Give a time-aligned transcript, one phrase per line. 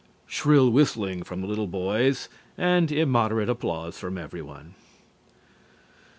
[0.25, 4.73] (Shrill whistling from the little boys and immoderate applause from everyone).